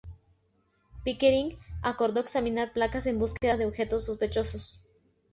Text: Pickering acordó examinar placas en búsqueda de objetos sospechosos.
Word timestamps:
Pickering 1.03 1.59
acordó 1.83 2.21
examinar 2.21 2.73
placas 2.73 3.05
en 3.05 3.19
búsqueda 3.19 3.55
de 3.55 3.67
objetos 3.67 4.05
sospechosos. 4.05 4.83